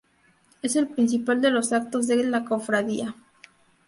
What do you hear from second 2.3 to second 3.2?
Cofradía.